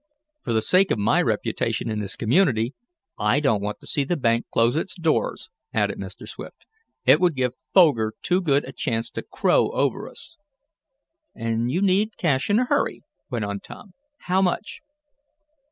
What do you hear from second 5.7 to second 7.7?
added Mr. Swift. "It would give